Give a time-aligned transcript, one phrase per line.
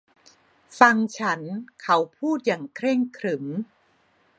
[0.79, 1.41] ฟังฉัน
[1.81, 3.45] เขาพูดอย่างเคร่งขรึม